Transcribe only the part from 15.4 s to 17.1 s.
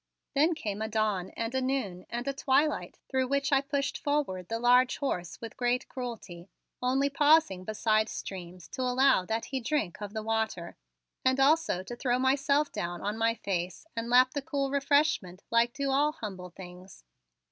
like do all humble things.